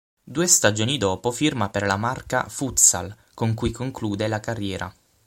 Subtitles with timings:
[0.23, 4.91] Due stagioni dopo firma per la Marca Futsal con cui conclude la carriera.